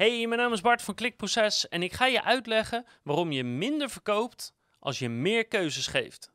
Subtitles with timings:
[0.00, 3.90] Hey, mijn naam is Bart van Klikproces en ik ga je uitleggen waarom je minder
[3.90, 6.32] verkoopt als je meer keuzes geeft.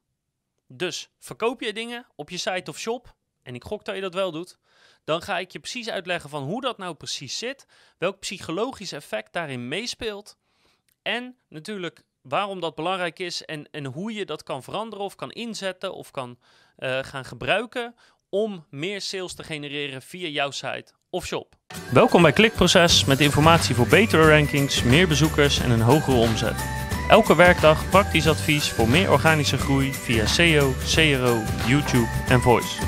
[0.67, 4.13] Dus verkoop je dingen op je site of shop, en ik gok dat je dat
[4.13, 4.57] wel doet,
[5.03, 7.65] dan ga ik je precies uitleggen van hoe dat nou precies zit,
[7.97, 10.37] welk psychologisch effect daarin meespeelt
[11.01, 15.31] en natuurlijk waarom dat belangrijk is en, en hoe je dat kan veranderen of kan
[15.31, 16.39] inzetten of kan
[16.77, 17.95] uh, gaan gebruiken
[18.29, 20.93] om meer sales te genereren via jouw site
[21.91, 26.55] Welkom bij Klikproces met informatie voor betere rankings, meer bezoekers en een hogere omzet.
[27.09, 32.81] Elke werkdag praktisch advies voor meer organische groei via SEO, CRO, YouTube en Voice.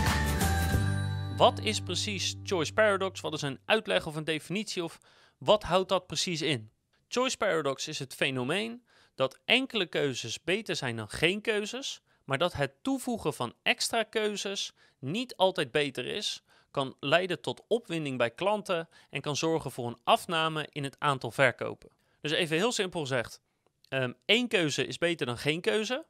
[1.37, 3.21] Wat is precies Choice Paradox?
[3.21, 4.99] Wat is een uitleg of een definitie of
[5.37, 6.71] wat houdt dat precies in?
[7.07, 8.83] Choice Paradox is het fenomeen
[9.15, 14.73] dat enkele keuzes beter zijn dan geen keuzes, maar dat het toevoegen van extra keuzes
[14.99, 16.43] niet altijd beter is,
[16.77, 21.31] kan leiden tot opwinding bij klanten en kan zorgen voor een afname in het aantal
[21.31, 21.89] verkopen.
[22.21, 23.41] Dus even heel simpel gezegd,
[23.89, 26.05] um, één keuze is beter dan geen keuze.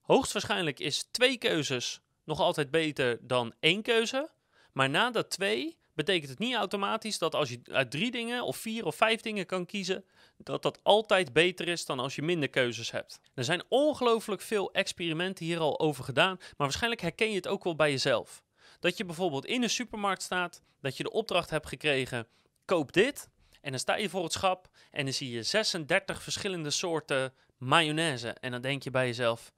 [0.00, 4.30] Hoogstwaarschijnlijk is twee keuzes nog altijd beter dan één keuze.
[4.72, 8.56] Maar na dat twee betekent het niet automatisch dat als je uit drie dingen of
[8.56, 10.04] vier of vijf dingen kan kiezen,
[10.36, 13.20] dat dat altijd beter is dan als je minder keuzes hebt.
[13.34, 17.64] Er zijn ongelooflijk veel experimenten hier al over gedaan, maar waarschijnlijk herken je het ook
[17.64, 18.42] wel bij jezelf.
[18.80, 22.26] Dat je bijvoorbeeld in een supermarkt staat, dat je de opdracht hebt gekregen:
[22.64, 23.28] koop dit.
[23.60, 28.28] En dan sta je voor het schap en dan zie je 36 verschillende soorten mayonaise.
[28.28, 29.52] En dan denk je bij jezelf: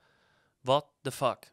[0.60, 1.52] what the fuck?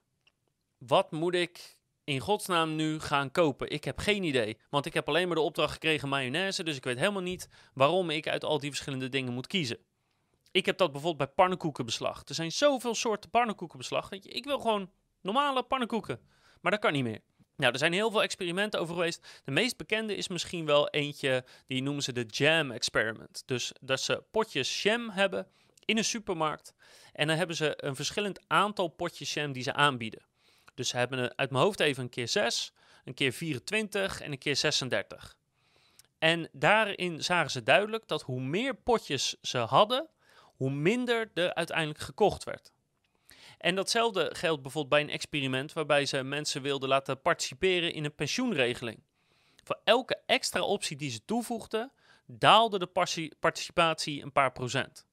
[0.78, 3.70] Wat moet ik in godsnaam nu gaan kopen?
[3.70, 4.58] Ik heb geen idee.
[4.70, 6.64] Want ik heb alleen maar de opdracht gekregen mayonaise.
[6.64, 9.78] Dus ik weet helemaal niet waarom ik uit al die verschillende dingen moet kiezen.
[10.52, 12.24] Ik heb dat bijvoorbeeld bij pannenkoekenbeslag.
[12.26, 14.12] Er zijn zoveel soorten pannenkoekenbeslag.
[14.12, 16.20] Ik wil gewoon normale pannenkoeken.
[16.62, 17.22] Maar dat kan niet meer.
[17.58, 19.42] Nou, er zijn heel veel experimenten over geweest.
[19.44, 23.44] De meest bekende is misschien wel eentje, die noemen ze de jam experiment.
[23.46, 25.48] Dus dat ze potjes jam hebben
[25.86, 26.74] in een supermarkt.
[27.14, 30.26] En dan hebben ze een verschillend aantal potjes jam die ze aanbieden.
[30.74, 32.72] Dus ze hebben uit mijn hoofd even een keer 6,
[33.06, 35.38] een keer 24 en een keer 36.
[36.20, 40.08] En daarin zagen ze duidelijk dat hoe meer potjes ze hadden,
[40.56, 42.72] hoe minder er uiteindelijk gekocht werd.
[43.58, 48.16] En datzelfde geldt bijvoorbeeld bij een experiment waarbij ze mensen wilden laten participeren in een
[48.16, 49.04] pensioenregeling.
[49.64, 51.92] Voor elke extra optie die ze toevoegden,
[52.26, 52.90] daalde de
[53.40, 55.06] participatie een paar procent.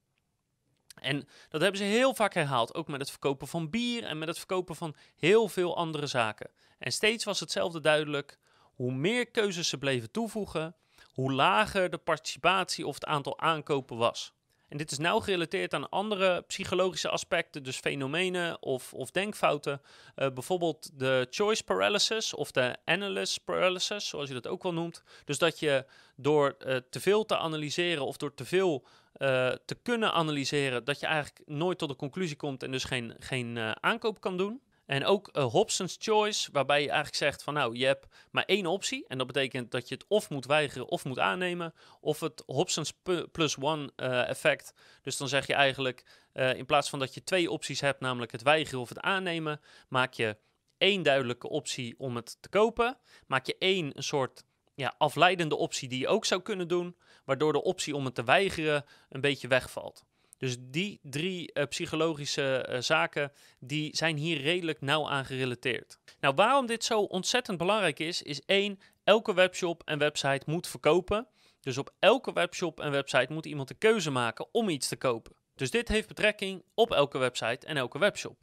[0.95, 4.29] En dat hebben ze heel vaak herhaald, ook met het verkopen van bier en met
[4.29, 6.51] het verkopen van heel veel andere zaken.
[6.79, 8.39] En steeds was hetzelfde duidelijk:
[8.75, 10.77] hoe meer keuzes ze bleven toevoegen,
[11.13, 14.33] hoe lager de participatie of het aantal aankopen was.
[14.75, 19.81] En dit is nauw gerelateerd aan andere psychologische aspecten, dus fenomenen of, of denkfouten.
[20.17, 25.03] Uh, bijvoorbeeld de choice paralysis of de analyst paralysis, zoals je dat ook wel noemt.
[25.25, 25.85] Dus dat je
[26.17, 31.01] door uh, te veel te analyseren of door te veel uh, te kunnen analyseren, dat
[31.01, 34.61] je eigenlijk nooit tot de conclusie komt en dus geen, geen aankoop kan doen.
[34.87, 38.67] En ook uh, Hobson's Choice, waarbij je eigenlijk zegt van nou, je hebt maar één
[38.67, 39.05] optie.
[39.09, 41.75] En dat betekent dat je het of moet weigeren of moet aannemen.
[42.01, 42.93] Of het Hobson's
[43.33, 44.75] plus one uh, effect.
[45.03, 48.33] Dus dan zeg je eigenlijk, uh, in plaats van dat je twee opties hebt, namelijk
[48.33, 50.37] het weigeren of het aannemen, maak je
[50.79, 52.99] één duidelijke optie om het te kopen.
[53.27, 54.45] Maak je één een soort
[54.75, 58.25] ja, afleidende optie die je ook zou kunnen doen, waardoor de optie om het te
[58.25, 60.05] weigeren een beetje wegvalt.
[60.45, 65.99] Dus die drie uh, psychologische uh, zaken, die zijn hier redelijk nauw aan gerelateerd.
[66.21, 71.27] Nou, waarom dit zo ontzettend belangrijk is, is één, elke webshop en website moet verkopen.
[71.61, 75.33] Dus op elke webshop en website moet iemand de keuze maken om iets te kopen.
[75.55, 78.39] Dus dit heeft betrekking op elke website en elke webshop.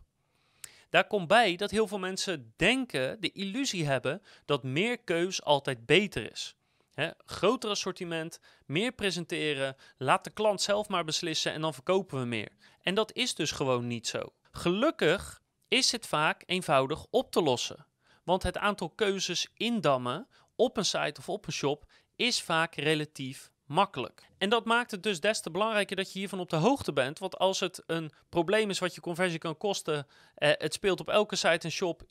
[0.90, 5.86] Daar komt bij dat heel veel mensen denken, de illusie hebben, dat meer keus altijd
[5.86, 6.56] beter is.
[6.92, 12.26] Hè, groter assortiment, meer presenteren, laat de klant zelf maar beslissen en dan verkopen we
[12.26, 12.50] meer.
[12.82, 14.34] En dat is dus gewoon niet zo.
[14.52, 17.86] Gelukkig is het vaak eenvoudig op te lossen.
[18.24, 21.86] Want het aantal keuzes indammen op een site of op een shop
[22.16, 24.30] is vaak relatief makkelijk.
[24.38, 27.20] En dat maakt het dus des te belangrijker dat je hiervan op de hoogte bent.
[27.20, 31.10] Want als het een probleem is wat je conversie kan kosten, eh, het speelt op
[31.10, 32.04] elke site en shop,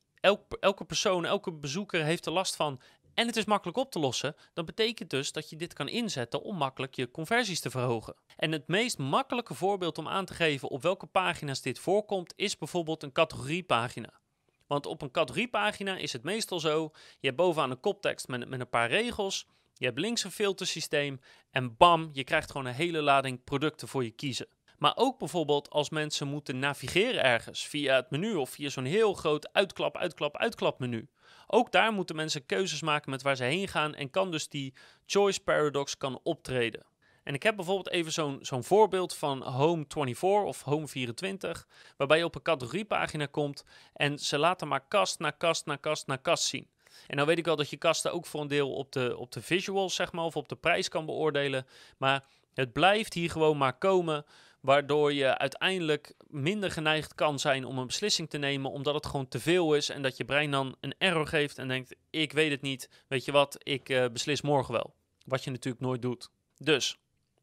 [0.61, 2.81] elke persoon, elke bezoeker heeft er last van
[3.15, 6.43] en het is makkelijk op te lossen, dan betekent dus dat je dit kan inzetten
[6.43, 8.15] om makkelijk je conversies te verhogen.
[8.37, 12.59] En het meest makkelijke voorbeeld om aan te geven op welke pagina's dit voorkomt, is
[12.59, 14.21] bijvoorbeeld een categoriepagina.
[14.67, 18.61] Want op een categoriepagina is het meestal zo: je hebt bovenaan een koptekst met, met
[18.61, 21.21] een paar regels, je hebt links een filtersysteem
[21.51, 24.47] en bam, je krijgt gewoon een hele lading producten voor je kiezen.
[24.79, 29.15] Maar ook bijvoorbeeld als mensen moeten navigeren ergens via het menu of via zo'n heel
[29.15, 31.09] groot uitklap, uitklap, uitklap menu.
[31.53, 34.75] Ook daar moeten mensen keuzes maken met waar ze heen gaan en kan dus die
[35.07, 36.87] choice paradox kan optreden.
[37.25, 41.67] En ik heb bijvoorbeeld even zo'n zo'n voorbeeld van Home 24 of Home 24,
[41.97, 46.07] waarbij je op een categoriepagina komt en ze laten maar kast na kast na kast
[46.07, 46.69] na kast zien.
[47.07, 49.33] En nou weet ik wel dat je kasten ook voor een deel op de, op
[49.33, 51.67] de visuals, zeg maar, of op de prijs kan beoordelen.
[51.99, 52.25] Maar
[52.55, 54.25] het blijft hier gewoon maar komen,
[54.61, 59.29] waardoor je uiteindelijk minder geneigd kan zijn om een beslissing te nemen, omdat het gewoon
[59.29, 62.51] te veel is en dat je brein dan een error geeft en denkt, ik weet
[62.51, 64.95] het niet, weet je wat, ik uh, beslis morgen wel.
[65.25, 66.31] Wat je natuurlijk nooit doet.
[66.57, 66.99] Dus,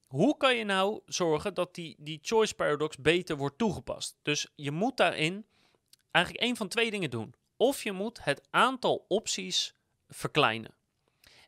[0.08, 4.18] hoe kan je nou zorgen dat die, die choice paradox beter wordt toegepast?
[4.22, 5.46] Dus je moet daarin
[6.12, 7.34] eigenlijk één van twee dingen doen.
[7.58, 9.76] Of je moet het aantal opties
[10.10, 10.76] verkleinen.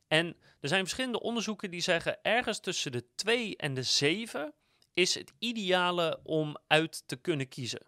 [0.08, 4.54] En er zijn verschillende onderzoeken die zeggen ergens tussen de 2 en de 7
[5.00, 7.82] is het ideale om uit te kunnen kiezen.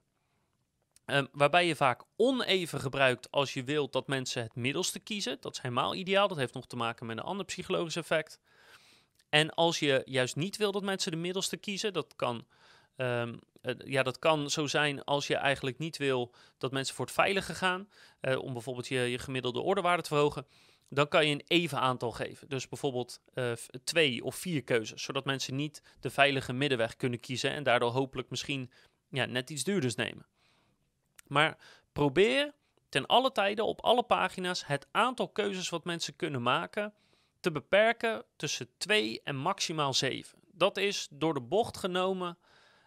[1.05, 5.37] Um, waarbij je vaak oneven gebruikt als je wilt dat mensen het middelste kiezen.
[5.39, 6.27] Dat is helemaal ideaal.
[6.27, 8.39] Dat heeft nog te maken met een ander psychologisch effect.
[9.29, 12.45] En als je juist niet wil dat mensen de middelste kiezen, dat kan,
[12.95, 17.05] um, uh, ja, dat kan zo zijn als je eigenlijk niet wil dat mensen voor
[17.05, 17.89] het veilige gaan,
[18.21, 20.47] uh, om bijvoorbeeld je, je gemiddelde ordewaarde te verhogen,
[20.93, 22.49] dan kan je een even aantal geven.
[22.49, 23.51] Dus bijvoorbeeld uh,
[23.83, 28.29] twee of vier keuzes, zodat mensen niet de veilige middenweg kunnen kiezen en daardoor hopelijk
[28.29, 28.71] misschien
[29.09, 30.25] ja, net iets duurders nemen.
[31.27, 31.57] Maar
[31.93, 32.53] probeer
[32.89, 36.93] ten alle tijden op alle pagina's het aantal keuzes wat mensen kunnen maken
[37.39, 40.39] te beperken tussen 2 en maximaal 7.
[40.51, 42.37] Dat is door de bocht genomen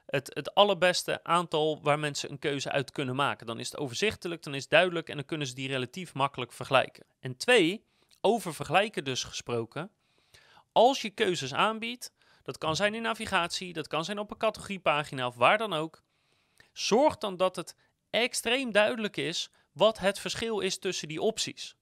[0.07, 3.47] het, het allerbeste aantal waar mensen een keuze uit kunnen maken.
[3.47, 6.53] Dan is het overzichtelijk, dan is het duidelijk en dan kunnen ze die relatief makkelijk
[6.53, 7.07] vergelijken.
[7.21, 7.85] En twee,
[8.25, 9.91] over vergelijken dus gesproken.
[10.73, 12.13] Als je keuzes aanbiedt,
[12.43, 16.03] dat kan zijn in navigatie, dat kan zijn op een categoriepagina of waar dan ook.
[16.73, 17.77] Zorg dan dat het
[18.11, 21.77] extreem duidelijk is wat het verschil is tussen die opties.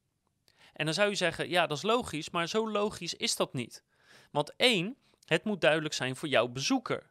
[0.72, 3.84] En dan zou je zeggen, ja, dat is logisch, maar zo logisch is dat niet.
[4.30, 7.10] Want één, het moet duidelijk zijn voor jouw bezoeker.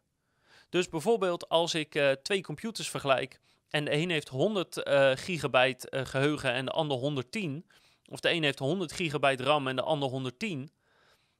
[0.68, 5.18] Dus bijvoorbeeld als ik uh, twee computers vergelijk en de een heeft 100 uh, eh,
[5.18, 7.66] gigabyte uh, geheugen en de ander 110,
[8.12, 10.70] of de een heeft 100 gigabyte RAM en de ander 110,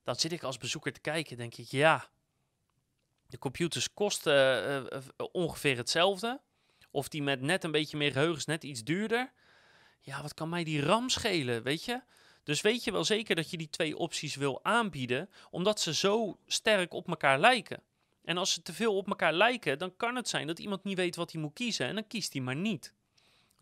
[0.03, 2.09] dan zit ik als bezoeker te kijken denk ik, ja,
[3.27, 4.89] de computers kosten
[5.33, 6.41] ongeveer hetzelfde.
[6.91, 9.33] Of die met net een beetje meer geheugen is net iets duurder
[10.03, 12.01] ja, wat kan mij die RAM schelen, weet je?
[12.45, 16.39] Dus weet je wel zeker dat je die twee opties wil aanbieden, omdat ze zo
[16.47, 17.83] sterk op elkaar lijken.
[18.25, 20.97] En als ze te veel op elkaar lijken, dan kan het zijn dat iemand niet
[20.97, 22.95] weet wat hij moet kiezen en dan kiest hij maar niet.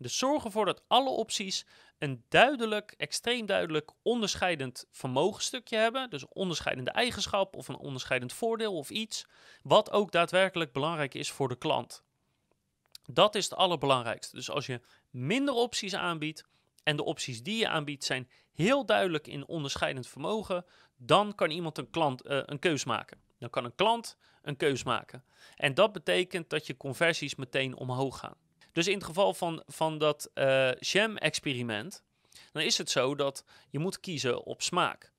[0.01, 1.65] Dus zorg ervoor dat alle opties
[1.97, 6.09] een duidelijk, extreem duidelijk onderscheidend vermogenstukje hebben.
[6.09, 9.25] Dus een onderscheidende eigenschap of een onderscheidend voordeel of iets.
[9.63, 12.03] Wat ook daadwerkelijk belangrijk is voor de klant.
[13.05, 14.35] Dat is het allerbelangrijkste.
[14.35, 16.43] Dus als je minder opties aanbiedt
[16.83, 20.65] en de opties die je aanbiedt zijn heel duidelijk in onderscheidend vermogen,
[20.97, 23.21] dan kan iemand een, klant, uh, een keus maken.
[23.39, 25.23] Dan kan een klant een keus maken.
[25.55, 28.37] En dat betekent dat je conversies meteen omhoog gaan.
[28.71, 32.03] Dus in het geval van, van dat uh, jam-experiment,
[32.51, 35.11] dan is het zo dat je moet kiezen op smaak.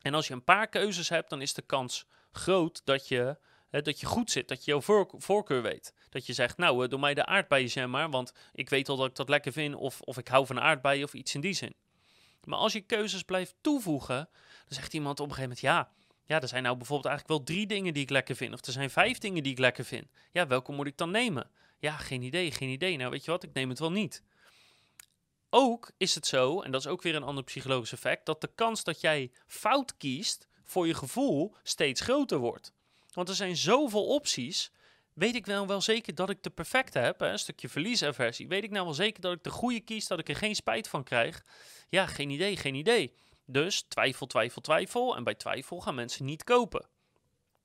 [0.00, 3.36] En als je een paar keuzes hebt, dan is de kans groot dat je
[3.80, 5.94] dat je goed zit, dat je jouw voorkeur weet.
[6.10, 9.06] Dat je zegt, nou, uh, doe mij de aardbeienjam maar, want ik weet al dat
[9.06, 11.74] ik dat lekker vind, of, of ik hou van aardbeien of iets in die zin.
[12.44, 14.28] Maar als je keuzes blijft toevoegen,
[14.66, 15.92] dan zegt iemand op een gegeven moment, ja,
[16.24, 18.72] ja, er zijn nou bijvoorbeeld eigenlijk wel drie dingen die ik lekker vind, of er
[18.72, 20.06] zijn vijf dingen die ik lekker vind.
[20.32, 21.50] Ja, welke moet ik dan nemen?
[21.82, 22.96] Ja, geen idee, geen idee.
[22.96, 24.22] Nou, weet je wat, ik neem het wel niet.
[25.50, 28.50] Ook is het zo, en dat is ook weer een ander psychologisch effect, dat de
[28.54, 32.72] kans dat jij fout kiest voor je gevoel steeds groter wordt.
[33.12, 34.70] Want er zijn zoveel opties.
[35.12, 37.20] Weet ik nou wel zeker dat ik de perfecte heb?
[37.20, 38.48] Een stukje verliesaversie.
[38.48, 40.88] Weet ik nou wel zeker dat ik de goede kies, dat ik er geen spijt
[40.88, 41.44] van krijg?
[41.88, 43.14] Ja, geen idee, geen idee.
[43.46, 45.16] Dus twijfel, twijfel, twijfel.
[45.16, 46.86] En bij twijfel gaan mensen niet kopen.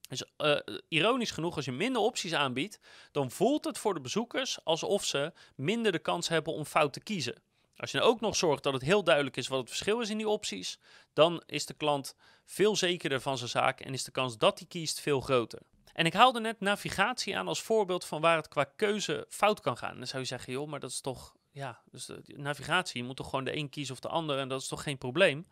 [0.08, 2.80] Dus uh, ironisch genoeg, als je minder opties aanbiedt,
[3.12, 7.00] dan voelt het voor de bezoekers alsof ze minder de kans hebben om fout te
[7.00, 7.42] kiezen.
[7.78, 10.18] Als je ook nog zorgt dat het heel duidelijk is wat het verschil is in
[10.18, 10.80] die opties,
[11.14, 14.68] dan is de klant veel zekerder van zijn zaak en is de kans dat hij
[14.68, 15.60] kiest veel groter.
[15.94, 19.78] En ik haalde net navigatie aan als voorbeeld van waar het qua keuze fout kan
[19.78, 19.98] gaan.
[19.98, 23.16] Dan zou je zeggen, joh, maar dat is toch, ja, dus de navigatie, je moet
[23.16, 25.48] toch gewoon de een kiezen of de ander en dat is toch geen probleem?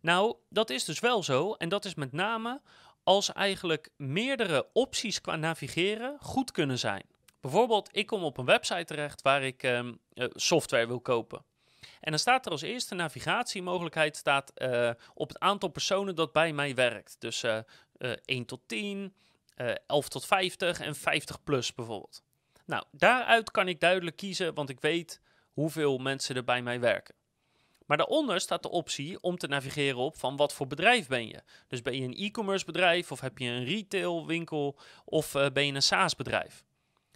[0.00, 2.60] Nou, dat is dus wel zo en dat is met name
[3.02, 7.06] als eigenlijk meerdere opties qua navigeren goed kunnen zijn.
[7.40, 10.00] Bijvoorbeeld, ik kom op een website terecht waar ik um,
[10.34, 11.44] software wil kopen.
[12.00, 16.52] En dan staat er als eerste navigatiemogelijkheid staat, uh, op het aantal personen dat bij
[16.52, 17.16] mij werkt.
[17.18, 17.58] Dus uh,
[17.98, 19.14] uh, 1 tot 10,
[19.86, 22.22] 11 tot 50 en 50 plus bijvoorbeeld.
[22.66, 25.20] Nou, daaruit kan ik duidelijk kiezen, want ik weet
[25.52, 27.14] hoeveel mensen er bij mij werken.
[27.90, 31.42] Maar daaronder staat de optie om te navigeren op van wat voor bedrijf ben je.
[31.68, 35.72] Dus ben je een e-commerce bedrijf of heb je een retailwinkel of eh, ben je
[35.72, 36.64] een SaaS bedrijf.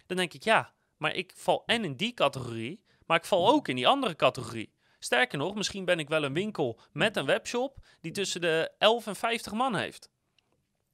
[0.05, 3.67] Dan denk ik ja, maar ik val en in die categorie, maar ik val ook
[3.67, 4.73] in die andere categorie.
[4.99, 9.07] Sterker nog, misschien ben ik wel een winkel met een webshop die tussen de 11
[9.07, 10.09] en 50 man heeft.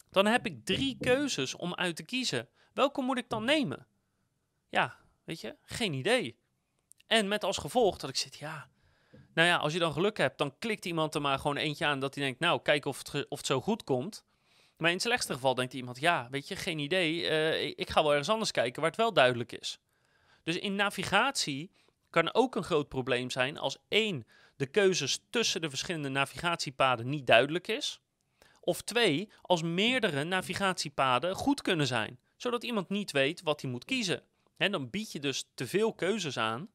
[0.09, 2.49] Dan heb ik drie keuzes om uit te kiezen.
[2.73, 3.87] Welke moet ik dan nemen?
[4.69, 6.39] Ja, weet je, geen idee.
[7.07, 8.69] En met als gevolg dat ik zit, ja,
[9.33, 11.99] nou ja, als je dan geluk hebt, dan klikt iemand er maar gewoon eentje aan
[11.99, 14.23] dat hij denkt, nou, kijk of het, of zo goed komt.
[14.77, 18.01] Maar in het slechtste geval denkt iemand, ja, weet je, geen idee, uh, ik ga
[18.01, 19.79] wel ergens anders kijken waar het wel duidelijk is.
[20.43, 21.71] Dus in navigatie
[22.09, 27.27] kan ook een groot probleem zijn als één, de keuzes tussen de verschillende navigatiepaden niet
[27.27, 28.01] duidelijk is.
[28.59, 33.85] Of twee, als meerdere navigatiepaden goed kunnen zijn, zodat iemand niet weet wat hij moet
[33.85, 34.23] kiezen.
[34.57, 36.69] En dan bied je dus te veel keuzes aan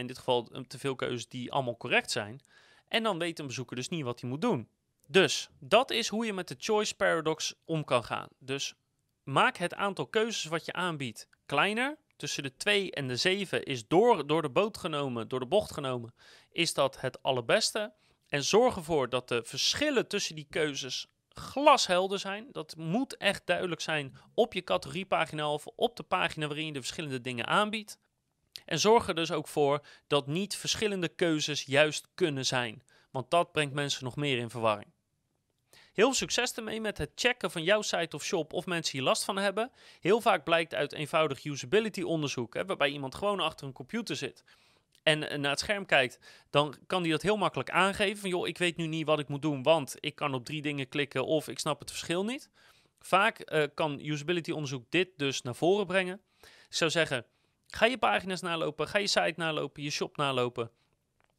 [0.00, 2.40] in dit geval eh, te veel keuzes die allemaal correct zijn.
[2.88, 4.68] En dan weet een bezoeker dus niet wat hij moet doen.
[5.06, 8.28] Dus dat is hoe je met de choice paradox om kan gaan.
[8.38, 8.74] Dus
[9.22, 11.96] maak het aantal keuzes wat je aanbiedt kleiner.
[12.16, 15.72] Tussen de 2 en de 7 is door, door de boot genomen, door de bocht
[15.72, 16.14] genomen,
[16.50, 17.92] is dat het allerbeste.
[18.28, 22.48] En zorg ervoor dat de verschillen tussen die keuzes glashelder zijn.
[22.52, 26.78] Dat moet echt duidelijk zijn op je categoriepagina of op de pagina waarin je de
[26.78, 27.98] verschillende dingen aanbiedt.
[28.64, 33.52] En zorg er dus ook voor dat niet verschillende keuzes juist kunnen zijn, want dat
[33.52, 34.90] brengt mensen nog meer in verwarring.
[35.92, 39.24] Heel succes ermee met het checken van jouw site of shop of mensen hier last
[39.24, 39.70] van hebben.
[40.00, 44.44] Heel vaak blijkt uit eenvoudig usability onderzoek, hè, waarbij iemand gewoon achter een computer zit
[45.02, 46.18] en eh, naar het scherm kijkt,
[46.50, 48.18] dan kan die dat heel makkelijk aangeven.
[48.18, 50.62] Van joh, ik weet nu niet wat ik moet doen, want ik kan op drie
[50.62, 52.50] dingen klikken of ik snap het verschil niet.
[53.00, 56.20] Vaak uh, kan usability onderzoek dit dus naar voren brengen.
[56.40, 57.26] Ik zou zeggen,
[57.76, 60.70] Ga je pagina's nalopen, ga je site nalopen, je shop nalopen.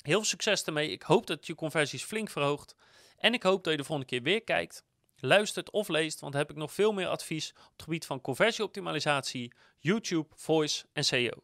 [0.01, 0.89] Heel veel succes ermee.
[0.89, 2.75] Ik hoop dat je conversies flink verhoogt.
[3.17, 4.83] En ik hoop dat je de volgende keer weer kijkt,
[5.15, 8.21] luistert of leest, want dan heb ik nog veel meer advies op het gebied van
[8.21, 11.43] conversieoptimalisatie, YouTube, voice en SEO.